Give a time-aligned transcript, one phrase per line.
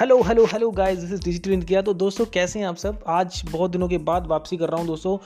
[0.00, 3.04] Hello hello hello guys this is digital India तो दोस्तों, कैसे हैं आप सब?
[3.06, 5.18] आज बहुत दिनों के बाद वापसी कर रहा हूँ, दोस्तों।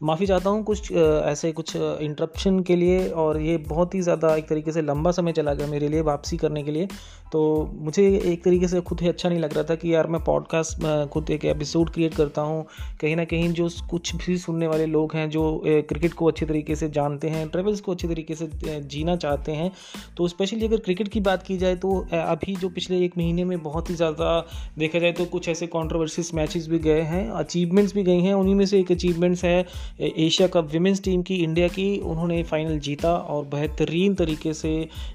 [0.00, 4.48] माफ़ी चाहता हूँ, कुछ ऐसे कुछ इंटरप्शन के लिए और ये बहुत ही ज़्यादा एक
[4.48, 6.86] तरीके से लंबा समय चला गया मेरे लिए वापसी करने के लिए।
[7.32, 7.40] तो
[7.74, 10.84] मुझे एक तरीके से खुद ही अच्छा नहीं लग रहा था कि यार मैं पॉडकास्ट
[11.12, 12.64] खुद एक एपिसोड क्रिएट करता हूँ।
[13.00, 16.76] कहीं ना कहीं जो कुछ भी सुनने वाले लोग हैं जो क्रिकेट को अच्छे तरीके
[16.76, 19.70] से जानते हैं ट्रेवल्स को अच्छे तरीके से जीना चाहते हैं
[20.16, 23.62] तो स्पेशली अगर क्रिकेट की बात की जाए तो अभी जो पिछले एक महीने में
[23.62, 24.30] बहुत ही ज़्यादा
[24.78, 28.54] देखा जाए तो कुछ ऐसे कॉन्ट्रोवर्सीज मैचेस भी गए हैं अचीवमेंट्स भी गई हैं, उन्हीं
[28.54, 33.14] में से एक अचीवमेंट्स है एशिया कप विमेंस टीम की इंडिया की उन्होंने फाइनल जीता
[33.14, 34.70] और बेहतरीन तरीके से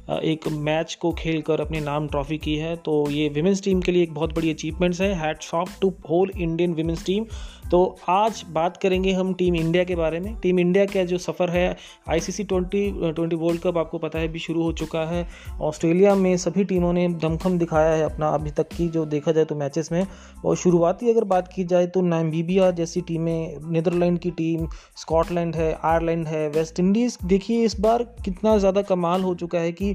[0.10, 3.92] एक मैच को खेल कर अपने नाम ट्रॉफी की है। तो ये विमेंस टीम के
[3.92, 7.26] लिए एक बहुत बड़ी अचीवमेंट्स है। Hats off to whole Indian women's team
[7.74, 11.50] तो आज बात करेंगे हम टीम इंडिया के बारे में। टीम इंडिया का जो सफ़र
[11.50, 11.76] है
[12.10, 15.26] ICC twenty twenty world cup आपको पता है भी शुरू हो चुका है।
[15.62, 19.46] ऑस्ट्रेलिया में सभी टीमों ने दमखम दिखाया है अपना, अभी तक की जो देखा जाए
[19.46, 20.06] तो मैचेस में।
[20.46, 25.72] और शुरुआती अगर बात की जाए तो नाइमीबिया जैसी टीमें नीदरलैंड की टीम स्कॉटलैंड है
[25.84, 29.90] आयरलैंड है वेस्ट इंडीज़ देखिए इस बार कितना ज़्यादा कमाल हो चुका है कि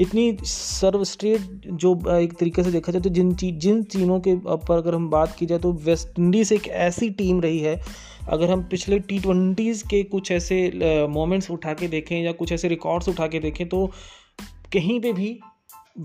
[0.00, 4.94] इतनी सर्वस्ट्रेट जो, एक तरीके से देखा जाए तो जिन जिन टीमों के पर अगर
[4.94, 7.80] हम बात की जाए तो वेस्ट इंडीज़ एक ऐसी रही है।
[8.28, 12.68] अगर हम पिछले टी ट्वेंटीज़ के कुछ ऐसे मोमेंट्स उठा के देखें या कुछ ऐसे
[12.68, 13.86] रिकॉर्ड्स उठा के देखें तो
[14.72, 15.38] कहीं पे भी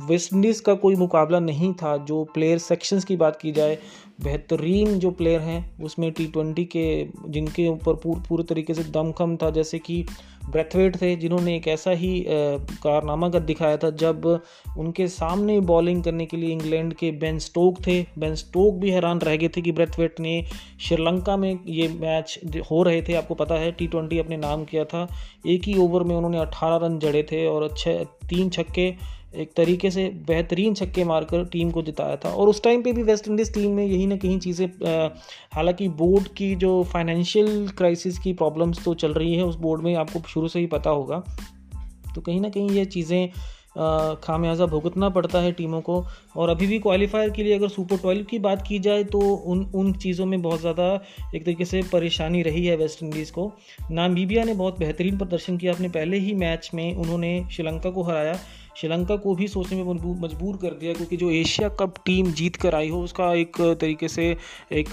[0.03, 3.77] वेस्ट इंडीज़ का कोई मुकाबला नहीं था, जो प्लेयर सेक्शंस की बात की जाए
[4.23, 9.35] बेहतरीन जो प्लेयर हैं, उसमें टी ट्वेंटी के, जिनके ऊपर पूरे पूरे तरीके से दमखम
[9.35, 10.05] था, जैसे कि
[10.49, 14.41] ब्रेथवेट थे, जिन्होंने एक ऐसा ही कारनामा कर दिखाया था, जब
[14.77, 19.19] उनके सामने बॉलिंग करने के लिए इंग्लैंड के बेन स्टोक थे। बेन स्टोक भी हैरान
[19.19, 20.43] रह गए थे कि ब्रेथवेट ने
[20.81, 22.39] श्रीलंका में ये मैच
[22.71, 25.07] हो रहे थे। आपको पता है टी ट्वेंटी अपने नाम किया था।
[25.47, 29.91] एक ही ओवर में उन्होंने अट्ठारह रन जड़े थे और अच्छे तीन छक्के एक तरीके
[29.91, 33.53] से बेहतरीन छक्के मारकर टीम को जिताया था। और उस टाइम पे भी वेस्ट इंडीज़
[33.53, 34.67] टीम में यही ना कहीं चीज़ें
[35.53, 39.95] हालाँकि बोर्ड की जो फाइनेंशियल क्राइसिस की प्रॉब्लम्स तो चल रही है, उस बोर्ड में
[39.95, 41.23] आपको शुरू से ही पता होगा।
[42.16, 43.29] तो कहीं ना कहीं ये चीज़ें
[44.19, 46.03] खामियाजा भुगतना पड़ता है टीमों को।
[46.35, 49.63] और अभी भी क्वालिफायर के लिए अगर सुपर ट्वेल्व की बात की जाए तो उन
[49.75, 50.88] उन चीज़ों में बहुत ज़्यादा
[51.35, 53.51] एक तरीके से परेशानी रही है वेस्ट इंडीज़ को।
[53.91, 58.39] नामीबिया ने बहुत बेहतरीन प्रदर्शन किया। अपने पहले ही मैच में उन्होंने श्रीलंका को हराया।
[58.77, 62.75] श्रीलंका को भी सोचने में मजबूर कर दिया क्योंकि जो एशिया कप टीम जीत कर
[62.75, 64.25] आई हो, उसका एक तरीके से
[64.73, 64.89] एक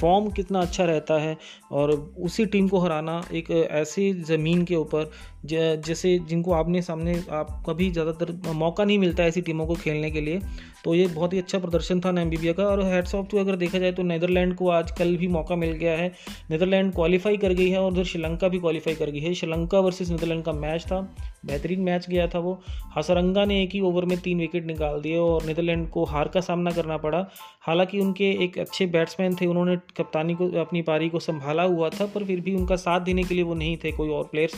[0.00, 1.36] फॉर्म कितना अच्छा रहता है
[1.72, 5.10] और उसी टीम को हराना एक ऐसी ज़मीन के ऊपर
[5.46, 10.20] जैसे जिनको आपने सामने आप कभी ज़्यादातर मौका नहीं मिलता ऐसी टीमों को खेलने के
[10.20, 10.40] लिए।
[10.84, 13.78] तो ये बहुत ही अच्छा प्रदर्शन था नामीबिया का। और हेड्स ऑफ़ टू अगर देखा
[13.78, 16.08] जाए तो नीदरलैंड को आज कल भी मौका मिल गया है।
[16.50, 20.10] नीदरलैंड क्वालिफाई कर गई है और उधर श्रीलंका भी क्वालिफाई कर गई है। श्रीलंका वर्सेस
[20.10, 21.00] नीदरलैंड का मैच था।
[21.46, 22.58] बेहतरीन मैच गया था वो।
[22.96, 26.40] हसरंगा ने एक ही ओवर में तीन विकेट निकाल दिए और नीदरलैंड को हार का
[26.40, 27.24] सामना करना पड़ा।
[27.62, 32.06] हालाँकि उनके एक अच्छे बैट्समैन थे। उन्होंने कप्तानी को, अपनी पारी को संभाला हुआ था,
[32.06, 34.54] पर फिर भी उनका साथ देने के लिए वो नहीं थे कोई और प्लेयर्स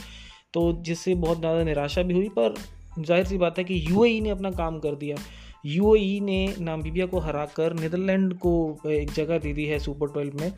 [0.54, 2.54] तो जिससे बहुत ज़्यादा निराशा भी हुई, पर
[2.98, 5.16] ज़ाहिर सी बात है कि यूएई ने अपना काम कर दिया।
[5.66, 10.52] यू ने नामीबिया को हराकर नीदरलैंड को एक जगह दे दी है सुपर ट्वेल्व में।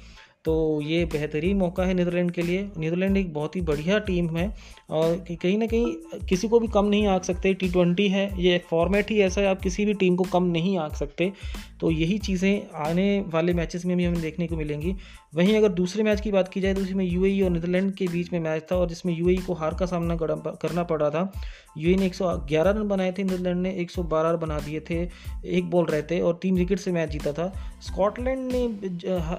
[0.44, 4.54] तो ये बेहतरीन मौका है नीदरलैंड के लिए। नीदरलैंड एक बहुत ही बढ़िया टीम है।
[4.88, 8.58] और कहीं ना कहीं किसी को भी कम नहीं आंक सकते टी ट्वेंटी है, ये
[8.70, 11.32] फॉर्मेट ही ऐसा है, आप किसी भी टीम को कम नहीं आंक सकते।
[11.80, 14.94] तो यही चीज़ें आने वाले मैचेस में भी हमें देखने को मिलेंगी।
[15.34, 18.32] वहीं अगर दूसरे मैच की बात की जाए तो उसमें यू और नीदरलैंड के बीच
[18.32, 21.32] में मैच था और जिसमें यू को हार का सामना करना पड़ा था।
[21.78, 25.02] यू ने 111 रन बनाए थे नीदरलैंड ने 112 रन बना दिए थे,
[25.46, 28.68] एक बॉल रहते और तीन विकेट से मैच जीता था। स्कॉटलैंड ने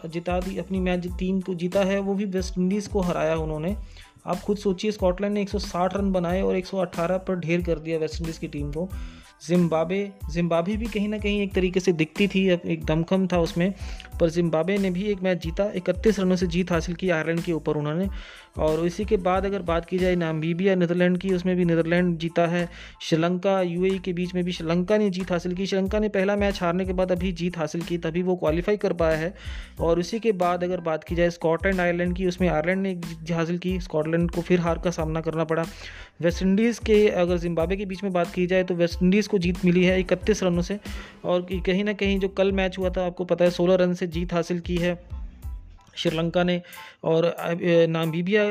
[0.10, 3.76] जिता दी, अपनी मैच टीम को जीता है, वो भी वेस्ट इंडीज़ को हराया उन्होंने।
[4.28, 8.22] आप खुद सोचिए, स्कॉटलैंड ने 160 रन बनाए और 118 पर ढेर कर दिया वेस्ट
[8.22, 8.90] इंडीज़ की टीम को।
[9.48, 13.74] जिम्बाबे जिम्बाबे भी कहीं ना कहीं एक तरीके से दिखती थी, एक दमखम था उसमें।
[14.20, 17.52] पर जिम्बाबे ने भी एक मैच जीता, इकतीस रनों से जीत हासिल की आयरलैंड के
[17.52, 18.08] ऊपर उन्होंने।
[18.58, 22.48] और इसी के बाद अगर बात की जाए नामीबिया, नीदरलैंड की, उसमें भी नीदरलैंड जीता
[22.48, 22.70] है।
[23.02, 26.62] श्रीलंका, यूएई के बीच में भी श्रीलंका ने जीत हासिल की। श्रीलंका ने पहला मैच
[26.62, 29.34] हारने के बाद अभी जीत हासिल की, तभी वो क्वालिफाई कर पाया है।
[29.80, 33.32] और इसी के बाद अगर बात की जाए स्कॉटलैंड, आयरलैंड की, उसमें आयरलैंड ने जीत
[33.32, 35.66] हासिल की। स्कॉटलैंड को फिर हार का सामना करना पड़ा।
[36.22, 39.38] वेस्ट इंडीज़ के, अगर जिम्बाबे के बीच में बात की जाए तो वेस्ट इंडीज़ को
[39.38, 40.80] जीत मिली है इकतीस रनों से।
[41.28, 44.08] और कहीं ना कहीं जो कल मैच हुआ था, आपको पता है, सोलह रन से
[44.08, 44.98] जीत हासिल की है
[45.98, 46.62] श्रीलंका ने।
[47.04, 47.36] और
[47.90, 48.44] नामबीबिया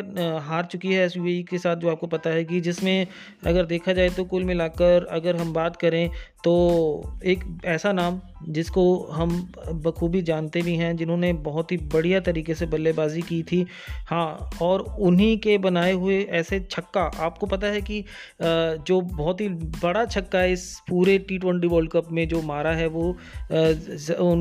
[0.43, 3.07] हार चुकी है एस के साथ, जो आपको पता है कि जिसमें
[3.47, 6.11] अगर देखा जाए तो कुल मिलाकर अगर हम बात करें
[6.47, 6.53] तो
[7.25, 8.83] एक ऐसा नाम जिसको
[9.13, 9.31] हम
[9.85, 13.65] बखूबी जानते भी हैं, जिन्होंने बहुत ही बढ़िया तरीके से बल्लेबाजी की थी।
[14.09, 18.05] हाँ और उन्हीं के बनाए हुए ऐसे छक्का, आपको पता है कि
[18.43, 22.87] जो बहुत ही बड़ा छक्का इस पूरे टी ट्वेंटी वर्ल्ड कप में जो मारा है,
[22.89, 23.17] वो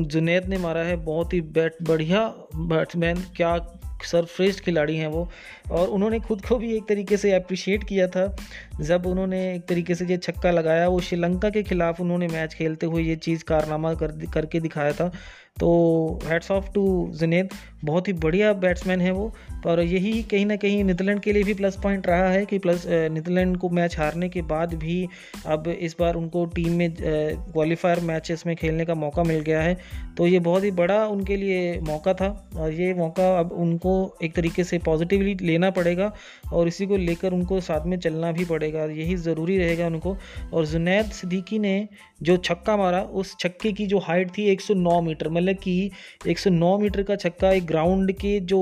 [0.06, 2.26] जुनैद ने मारा है। बहुत ही बैट, बढ़िया
[2.56, 3.56] बैट्समैन, क्या
[4.04, 5.30] सरफ्रेस्ट खिलाड़ी हैं वो।
[5.70, 8.36] और उन्होंने खुद को भी एक तरीके से अप्रिशिएट किया था।
[8.80, 12.86] जब उन्होंने एक तरीके से ये छक्का लगाया, वो श्रीलंका के खिलाफ उन्होंने मैच खेलते
[12.86, 15.12] हुए ये चीज़ कारनामा कर, करके दिखाया था।
[15.60, 17.48] तो हेड्स ऑफ़ टू जुनेद
[17.84, 19.32] बहुत ही बढ़िया बैट्समैन है वो।
[19.66, 22.84] और यही कहीं ना कहीं नीदरलैंड के लिए भी प्लस पॉइंट रहा है कि प्लस
[22.88, 25.08] नीदरलैंड को मैच हारने के बाद भी
[25.46, 29.76] अब इस बार उनको टीम में क्वालिफायर मैचेस में खेलने का मौका मिल गया है।
[30.16, 34.34] तो ये बहुत ही बड़ा उनके लिए मौका था और ये मौका अब उनको एक
[34.34, 36.12] तरीके से पॉजिटिवली लेना पड़ेगा
[36.52, 40.16] और इसी को लेकर उनको साथ में चलना भी पड़ेगा। यही ज़रूरी रहेगा उनको।
[40.52, 41.88] और जुनैद सिद्दीकी ने
[42.22, 45.90] जो छक्का मारा, उस छक्के की जो हाइट थी 109 मीटर मतलब कि
[46.26, 48.60] 109 मीटर का छक्का एक ग्राउंड के जो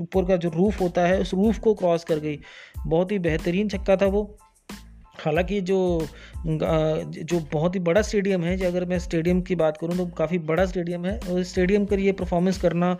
[0.00, 2.38] ऊपर का जो रूफ होता है, उस रूफ को क्रॉस कर गई।
[2.86, 4.24] बहुत ही बेहतरीन छक्का था वो।
[5.24, 6.06] हालाँकि जो
[6.46, 10.64] जो बहुत ही बड़ा स्टेडियम है, अगर मैं स्टेडियम की बात करूँ तो काफ़ी बड़ा
[10.66, 12.96] स्टेडियम है, और स्टेडियम पर ये परफॉर्मेंस करना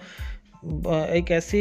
[0.62, 1.60] एक ऐसे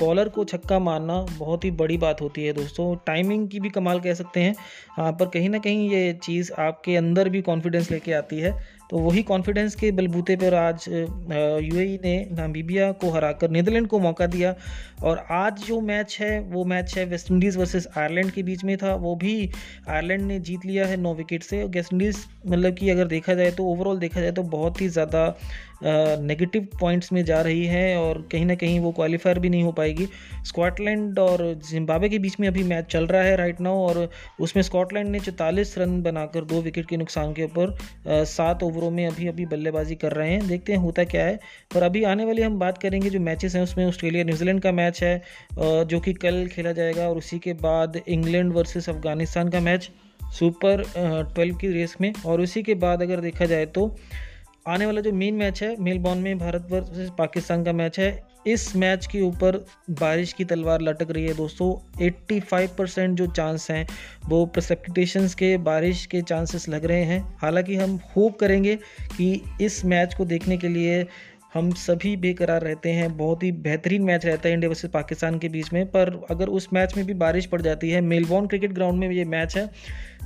[0.00, 4.00] बॉलर को छक्का मारना बहुत ही बड़ी बात होती है दोस्तों। टाइमिंग की भी कमाल
[4.00, 4.54] कह सकते हैं।
[4.96, 8.52] हाँ पर कहीं ना कहीं ये चीज़ आपके अंदर भी कॉन्फिडेंस लेके आती है।
[8.90, 14.26] तो वही कॉन्फिडेंस के बलबूते पर आज यूएई ने नामीबिया को हराकर नीदरलैंड को मौका
[14.26, 14.54] दिया।
[15.02, 18.76] और आज जो मैच है, वो मैच है वेस्ट इंडीज़ वर्सेस आयरलैंड के बीच में
[18.76, 19.50] था। वो भी
[19.88, 23.50] आयरलैंड ने जीत लिया है नौ विकेट से। वेस्ट इंडीज़ मतलब कि अगर देखा जाए
[23.50, 25.26] तो ओवरऑल देखा जाए तो बहुत ही ज़्यादा
[25.82, 29.72] नेगेटिव पॉइंट्स में जा रही है और कहीं ना कहीं वो क्वालिफायर भी नहीं हो
[29.72, 30.06] पाएगी।
[30.46, 34.08] स्कॉटलैंड और जिम्बाब्वे के बीच में अभी मैच चल रहा है राइट नाउ और
[34.40, 37.76] उसमें स्कॉटलैंड ने चौतालीस रन बनाकर दो विकेट के नुकसान के ऊपर
[38.26, 41.38] सात ओवरों में अभी अभी बल्लेबाजी कर रहे हैं। देखते हैं, होता क्या है।
[41.76, 45.02] और अभी आने वाली हम बात करेंगे जो मैचेस हैं उसमें ऑस्ट्रेलिया न्यूजीलैंड का मैच
[45.02, 45.22] है
[45.58, 49.90] जो कि कल खेला जाएगा और उसी के बाद इंग्लैंड वर्सेस अफ़गानिस्तान का मैच
[50.32, 50.82] सुपर
[51.34, 53.94] ट्वेल्व की रेस में। और उसी के बाद अगर देखा जाए तो
[54.68, 58.76] आने वाला जो मेन मैच है मेलबॉर्न में भारत वर्सेस पाकिस्तान का मैच है। इस
[58.76, 59.56] मैच के ऊपर
[59.90, 61.68] बारिश की तलवार लटक रही है दोस्तों।
[62.04, 63.86] 85 परसेंट जो चांस हैं,
[64.28, 68.76] वो प्रसेप्टेशंस के, बारिश के चांसेस लग रहे हैं। हालाँकि हम होप करेंगे
[69.16, 71.06] कि इस मैच को देखने के लिए
[71.54, 75.48] हम सभी बेकरार रहते हैं। बहुत ही बेहतरीन मैच रहता है इंडिया वर्सेस पाकिस्तान के
[75.48, 78.98] बीच में। पर अगर उस मैच में भी बारिश पड़ जाती है मेलबॉर्न क्रिकेट ग्राउंड
[78.98, 79.66] में ये मैच है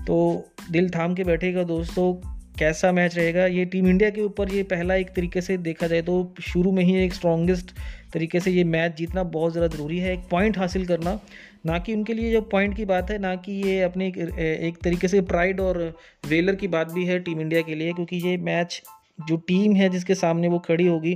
[0.07, 3.47] तो दिल थाम के बैठेगा दोस्तों। कैसा मैच रहेगा?
[3.47, 6.83] ये टीम इंडिया के ऊपर ये पहला एक तरीके से देखा जाए तो शुरू में
[6.85, 7.71] ही एक स्ट्रॉन्गेस्ट
[8.13, 11.19] तरीके से ये मैच जीतना बहुत ज़्यादा ज़रूरी है। एक पॉइंट हासिल करना
[11.67, 14.79] ना कि उनके लिए जो पॉइंट की बात है ना कि ये अपने एक, एक
[14.85, 15.79] तरीके से प्राइड और
[16.29, 18.81] वेलर की बात भी है टीम इंडिया के लिए क्योंकि ये मैच
[19.29, 21.15] जो टीम है जिसके सामने वो खड़ी होगी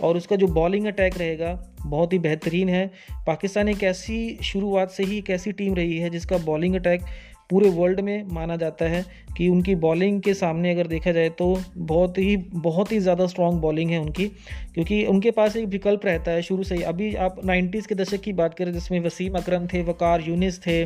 [0.00, 2.86] और उसका जो बॉलिंग अटैक रहेगा बहुत ही बेहतरीन है।
[3.26, 7.04] पाकिस्तान एक ऐसी शुरुआत से ही एक ऐसी टीम रही है जिसका बॉलिंग अटैक
[7.50, 9.04] पूरे वर्ल्ड में माना जाता है।
[9.36, 11.46] कि उनकी बॉलिंग के सामने अगर देखा जाए तो
[11.76, 14.26] बहुत ही बहुत ही ज़्यादा स्ट्रॉन्ग बॉलिंग है उनकी,
[14.74, 18.20] क्योंकि उनके पास एक विकल्प रहता है शुरू से ही। अभी आप 90s के दशक
[18.20, 20.84] की बात करें, जिसमें वसीम अकरम थे, वकार यूनिस थे,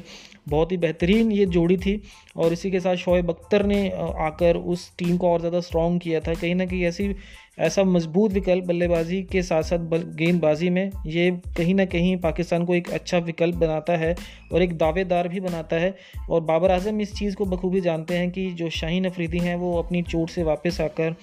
[0.49, 2.01] बहुत ही बेहतरीन ये जोड़ी थी
[2.37, 3.89] और इसी के साथ शोएब अख्तर ने
[4.21, 7.15] आकर उस टीम को और ज़्यादा स्ट्रॉन्ग किया था। कहीं ना कहीं ऐसी,
[7.59, 9.79] ऐसा मज़बूत विकल्प बल्लेबाजी के साथ साथ
[10.17, 14.15] गेंदबाजी में, ये कहीं ना कहीं पाकिस्तान को एक अच्छा विकल्प बनाता है
[14.53, 15.95] और एक दावेदार भी बनाता है।
[16.31, 19.77] और बाबर आज़म इस चीज़ को बखूबी जानते हैं कि जो शाहीन अफरीदी हैं, वो
[19.79, 21.15] अपनी चोट से वापस आकर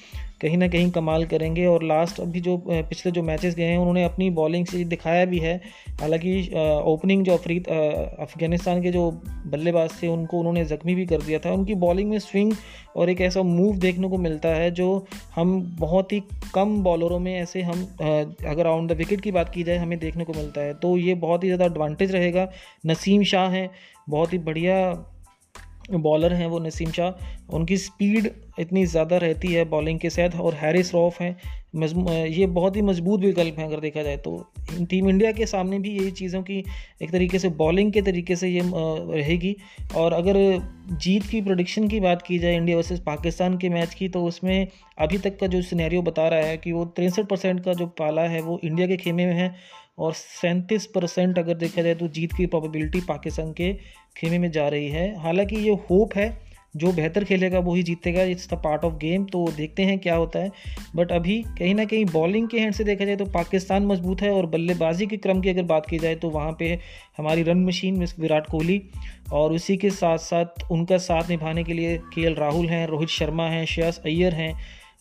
[0.41, 4.03] कहीं ना कहीं कमाल करेंगे। और लास्ट अभी जो पिछले जो मैचेस गए हैं, उन्होंने
[4.03, 5.55] अपनी बॉलिंग से दिखाया भी है।
[6.01, 6.41] हालाँकि
[6.87, 9.09] ओपनिंग जो अफरीद अफ़गानिस्तान के जो
[9.47, 12.53] बल्लेबाज थे, उनको उन्होंने ज़ख्मी भी कर दिया था। उनकी बॉलिंग में स्विंग
[12.95, 15.05] और एक ऐसा मूव देखने को मिलता है, जो
[15.35, 16.21] हम बहुत ही
[16.53, 17.83] कम बॉलरों में ऐसे हम
[18.47, 21.13] अगर ऑन द विकेट की बात की जाए, हमें देखने को मिलता है। तो ये
[21.17, 22.49] बहुत ही ज़्यादा एडवांटेज रहेगा।
[22.85, 23.69] नसीम शाह हैं,
[24.09, 24.75] बहुत ही बढ़िया
[25.89, 28.29] बॉलर हैं वो नसीम शाह। उनकी स्पीड
[28.59, 31.35] इतनी ज़्यादा रहती है बॉलिंग के साथ और हैरिस रॉफ हैं।
[32.27, 34.31] ये बहुत ही मज़बूत विकल्प हैं अगर देखा जाए तो।
[34.81, 36.63] टीम इंडिया के सामने भी यही चीज़ों की
[37.01, 39.55] एक तरीके से बॉलिंग के तरीके से ये रहेगी।
[39.95, 40.37] और अगर
[40.93, 44.67] जीत की प्रोडिक्शन की बात की जाए इंडिया वर्सेस पाकिस्तान के मैच की तो उसमें
[44.97, 48.21] अभी तक का जो सिनेरियो बता रहा है कि वो तिरसठ परसेंट का जो पाला
[48.21, 49.53] है वो इंडिया के खेमे में है।
[49.97, 53.73] और सैंतीस परसेंट अगर देखा जाए तो जीत की प्रोबेबिलिटी पाकिस्तान के
[54.17, 58.23] खेमे में जा रही है। हालाँकि ये होप है, जो बेहतर खेलेगा वो ही जीतेगा।
[58.23, 60.51] It's the part of game तो देखते हैं क्या होता है।
[60.95, 64.31] बट अभी कहीं ना कहीं बॉलिंग के हैंड से देखा जाए तो पाकिस्तान मज़बूत है
[64.31, 66.79] और बल्लेबाजी के क्रम की अगर बात की जाए तो वहाँ पे
[67.17, 68.81] हमारी run machine miss Virat Kohli
[69.33, 73.49] और उसी के साथ साथ उनका साथ निभाने के लिए के राहुल हैं, रोहित शर्मा
[73.49, 74.53] हैं, श्रेयस अय्यर हैं।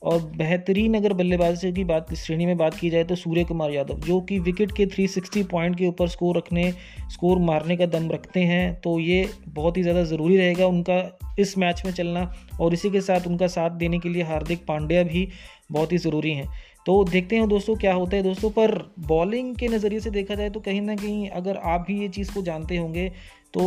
[0.07, 3.95] और बेहतरीन अगर बल्लेबाजी की बात श्रेणी में बात की जाए तो सूर्य कुमार यादव,
[3.95, 6.71] जो कि विकेट के 360 पॉइंट के ऊपर स्कोर रखने
[7.11, 11.57] स्कोर मारने का दम रखते हैं तो ये बहुत ही ज़्यादा ज़रूरी रहेगा उनका इस
[11.59, 15.29] मैच में चलना और इसी के साथ उनका साथ देने के लिए हार्दिक पांड्या भी
[15.73, 16.49] बहुत ही ज़रूरी हैं।
[16.87, 20.51] तो देखते हैं दोस्तों क्या होता है दोस्तों, पर बॉलिंग के नज़रिए से देखा जाए
[20.51, 23.09] तो कहीं ना कहीं अगर आप भी ये चीज़ को जानते होंगे
[23.55, 23.65] तो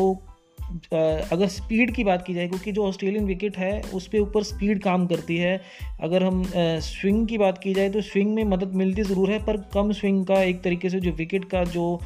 [0.69, 4.81] अगर स्पीड की बात की जाए, क्योंकि जो ऑस्ट्रेलियन विकेट है उस पर ऊपर स्पीड
[4.83, 5.59] काम करती है।
[6.01, 9.57] अगर हम स्विंग की बात की जाए तो स्विंग में मदद मिलती ज़रूर है, पर
[9.73, 11.99] कम स्विंग का एक तरीके से जो विकेट का जो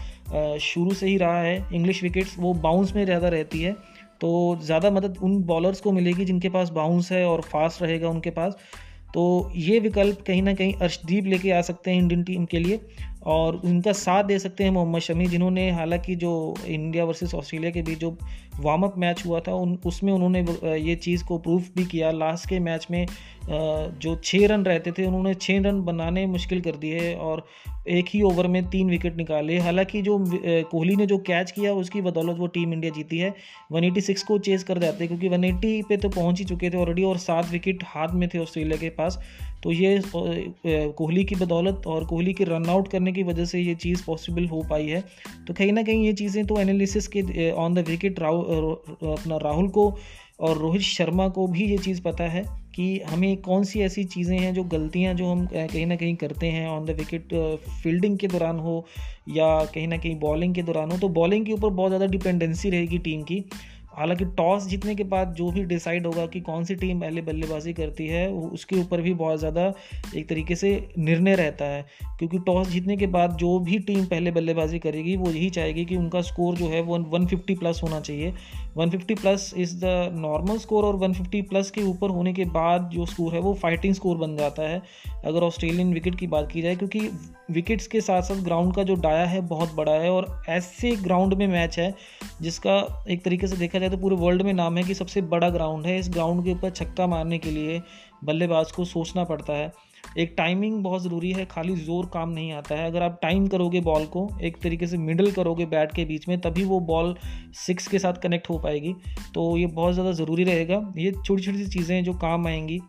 [0.61, 3.75] शुरू से ही रहा है इंग्लिश विकेट्स वो बाउंस में ज़्यादा रहती है।
[4.21, 4.31] तो
[4.63, 8.57] ज़्यादा मदद उन बॉलर्स को मिलेगी जिनके पास बाउंस है और फास्ट रहेगा उनके पास।
[9.13, 12.79] तो ये विकल्प कहीं ना कहीं अर्शदीप लेके आ सकते हैं इंडियन टीम के लिए
[13.25, 16.31] और उनका साथ दे सकते हैं मोहम्मद शमी, जिन्होंने हालाँकि जो
[16.67, 18.17] इंडिया वर्सेस ऑस्ट्रेलिया के बीच जो
[18.59, 20.45] वार्म अप मैच हुआ था, उन, उसमें उन्होंने
[20.77, 23.05] ये चीज़ को प्रूफ भी किया। लास्ट के मैच में
[23.99, 27.45] जो छः रन रहते थे, उन्होंने छः रन बनाने मुश्किल कर दिए और
[27.87, 30.17] एक ही ओवर में तीन विकेट निकाले। हालाँकि जो
[30.71, 33.33] कोहली ने जो कैच किया, उसकी बदौलत वो टीम इंडिया जीती है।
[33.73, 37.17] 186 को चेस कर जाते क्योंकि 180 पे तो पहुँच ही चुके थे ऑलरेडी और
[37.17, 39.19] सात विकेट हाथ में थे ऑस्ट्रेलिया के पास।
[39.63, 43.75] तो ये कोहली की बदौलत और कोहली के रन आउट करने की वजह से ये
[43.75, 45.03] चीज़ पॉसिबल हो पाई है।
[45.47, 49.95] तो कहीं ना कहीं ये चीज़ें तो एनालिसिस के ऑन द विकेट अपना राहुल को
[50.39, 52.43] और रोहित शर्मा को भी ये चीज़ पता है
[52.75, 56.47] कि हमें कौन सी ऐसी चीज़ें हैं जो गलतियाँ जो हम कहीं ना कहीं करते
[56.47, 57.33] हैं ऑन द विकेट
[57.83, 58.85] फील्डिंग के दौरान हो
[59.29, 62.69] या कहीं ना कहीं बॉलिंग के दौरान हो तो बॉलिंग के ऊपर बहुत ज़्यादा डिपेंडेंसी
[62.69, 63.43] रहेगी टीम की।
[63.97, 67.73] हालाँकि टॉस जीतने के बाद जो भी डिसाइड होगा कि कौन सी टीम पहले बल्लेबाजी
[67.73, 69.73] करती है उसके ऊपर भी बहुत ज़्यादा
[70.15, 71.85] एक तरीके से निर्णय रहता है।
[72.19, 75.95] क्योंकि टॉस जीतने के बाद जो भी टीम पहले बल्लेबाजी करेगी, वो यही चाहेगी कि
[75.95, 78.33] उनका स्कोर जो है वो वन फिफ्टी प्लस होना चाहिए।
[78.77, 83.05] 150 plus is the normal score और 150 प्लस के ऊपर होने के बाद जो
[83.05, 84.81] स्कोर है वो फाइटिंग स्कोर बन जाता है।
[85.25, 87.09] अगर ऑस्ट्रेलियन विकेट की बात की जाए, क्योंकि
[87.51, 91.33] विकेट्स के साथ साथ ग्राउंड का जो डाया है बहुत बड़ा है और ऐसे ग्राउंड
[91.33, 91.93] में मैच है
[92.41, 95.49] जिसका एक तरीके से देखा जाए तो पूरे वर्ल्ड में नाम है कि सबसे बड़ा
[95.49, 97.81] ग्राउंड है। इस ग्राउंड के ऊपर छक्का मारने के लिए
[98.23, 99.71] बल्लेबाज को सोचना पड़ता है।
[100.17, 103.79] एक टाइमिंग बहुत ज़रूरी है, खाली ज़ोर काम नहीं आता है। अगर आप टाइम करोगे
[103.81, 107.15] बॉल को, एक तरीके से मिडल करोगे बैट के बीच में, तभी वो बॉल
[107.57, 108.93] सिक्स के साथ कनेक्ट हो पाएगी।
[109.35, 112.79] तो ये बहुत ज़्यादा ज़रूरी रहेगा। ये छोटी छोटी सी चीज़ें हैं जो काम आएँगी।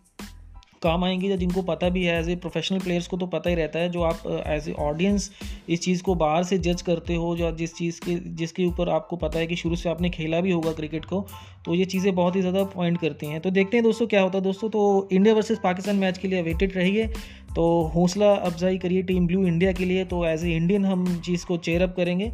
[0.84, 3.56] काम आएँगी या जिनको पता भी है एज ए प्रोफेशनल प्लेयर्स को तो पता ही
[3.56, 5.30] रहता है, जो आप एज ए ऑडियंस
[5.68, 9.16] इस चीज़ को बाहर से जज करते हो या जिस चीज़ के, जिसके ऊपर आपको
[9.18, 11.26] पता है कि शुरू से आपने खेला भी होगा क्रिकेट को
[11.64, 14.38] तो ये चीज़ें बहुत ही ज़्यादा पॉइंट करती हैं। तो देखते हैं दोस्तों क्या होता
[14.38, 17.06] है दोस्तों तो इंडिया वर्सेज पाकिस्तान मैच के लिए वेटेड रहिए
[17.54, 17.64] तो
[17.94, 21.56] हौसला अफजाई करिए टीम ब्लू इंडिया के लिए तो एज ए इंडियन हम चीज़ को
[21.58, 22.32] चेयरअप करेंगे।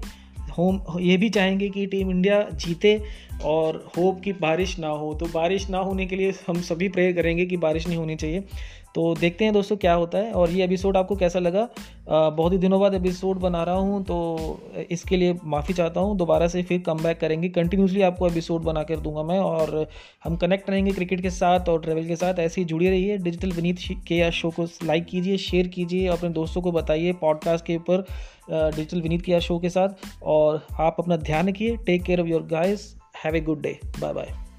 [0.59, 3.03] होम, ये भी चाहेंगे कि टीम इंडिया जीते
[3.45, 7.13] और होप कि बारिश ना हो। तो बारिश ना होने के लिए हम सभी प्रेयर
[7.13, 8.45] करेंगे कि बारिश नहीं होनी चाहिए।
[8.95, 11.61] तो देखते हैं दोस्तों क्या होता है। और ये एपिसोड आपको कैसा लगा?
[12.11, 16.17] आ, बहुत ही दिनों बाद एपिसोड बना रहा हूँ तो इसके लिए माफ़ी चाहता हूँ।
[16.17, 19.87] दोबारा से फिर कम बैक करेंगे। कंटिन्यूसली आपको एपिसोड बना कर दूँगा मैं और
[20.25, 23.53] हम कनेक्ट रहेंगे क्रिकेट के साथ और ट्रेवल के साथ। ऐसे ही जुड़ी रहिए। डिजिटल
[23.53, 23.79] विनीत
[24.09, 28.05] के या शो को लाइक कीजिए शेयर कीजिए अपने दोस्तों को बताइए पॉडकास्ट के ऊपर
[28.51, 32.29] डिजिटल विनीत के या शो के साथ। और आप अपना ध्यान रखिए। Take care of
[32.29, 32.95] your guys
[33.25, 34.50] have a good day bye bye